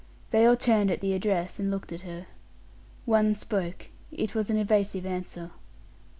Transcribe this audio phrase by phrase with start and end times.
[0.31, 2.25] They all turned at the address, and looked at her.
[3.05, 5.51] One spoke; it was an evasive answer.